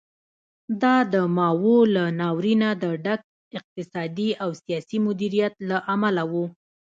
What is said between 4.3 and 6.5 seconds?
او سیاسي مدیریت له امله و.